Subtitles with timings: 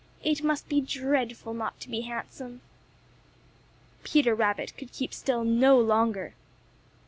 [0.23, 2.61] "It must be dreadful not to be handsome."
[4.03, 6.33] Peter Rabbit could keep still no longer.